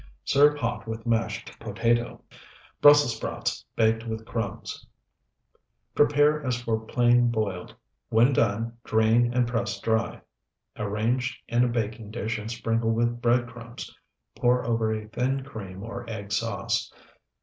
[0.25, 2.19] Serve hot with mashed potato.
[2.81, 4.87] BRUSSELS SPROUTS BAKED WITH CRUMBS
[5.93, 7.75] Prepare as for plain boiled;
[8.09, 10.19] when done, drain, and press dry;
[10.75, 13.95] arrange in a baking dish and sprinkle with bread crumbs;
[14.35, 16.91] pour over a thin cream or egg sauce.